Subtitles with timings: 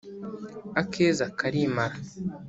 [0.81, 1.97] Akeza karimara.